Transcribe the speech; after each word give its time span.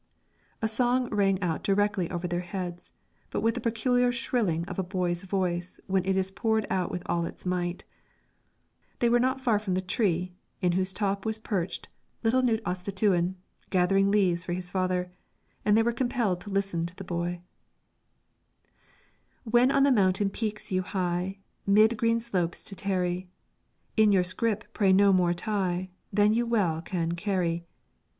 A 0.63 0.67
song 0.67 1.09
rang 1.11 1.39
out 1.43 1.61
directly 1.63 2.09
over 2.09 2.27
their 2.27 2.39
heads, 2.39 2.91
but 3.29 3.41
with 3.41 3.53
the 3.53 3.61
peculiar 3.61 4.11
shrilling 4.11 4.65
of 4.65 4.79
a 4.79 4.83
boy's 4.83 5.21
voice 5.21 5.79
when 5.85 6.03
it 6.05 6.17
is 6.17 6.31
poured 6.31 6.65
out 6.71 6.89
with 6.89 7.03
all 7.05 7.27
its 7.27 7.45
might. 7.45 7.85
They 8.97 9.09
were 9.09 9.19
not 9.19 9.39
far 9.39 9.59
from 9.59 9.75
the 9.75 9.79
tree 9.79 10.33
in 10.59 10.71
whose 10.71 10.91
top 10.91 11.23
was 11.23 11.37
perched 11.37 11.87
little 12.23 12.41
Knut 12.41 12.63
Ostistuen, 12.63 13.35
gathering 13.69 14.09
leaves 14.09 14.43
for 14.43 14.53
his 14.53 14.71
father, 14.71 15.11
and 15.63 15.77
they 15.77 15.83
were 15.83 15.93
compelled 15.93 16.41
to 16.41 16.49
listen 16.49 16.87
to 16.87 16.95
the 16.95 17.03
boy: 17.03 17.41
"When 19.43 19.69
on 19.69 19.83
mountain 19.93 20.31
peaks 20.31 20.71
you 20.71 20.81
hie, 20.81 21.37
'Mid 21.67 21.95
green 21.95 22.19
slopes 22.19 22.63
to 22.63 22.75
tarry, 22.75 23.29
In 23.95 24.11
your 24.11 24.23
scrip 24.23 24.73
pray 24.73 24.93
no 24.93 25.13
more 25.13 25.35
tie, 25.35 25.91
Than 26.11 26.33
you 26.33 26.47
well 26.47 26.81
can 26.81 27.11
carry. 27.11 27.65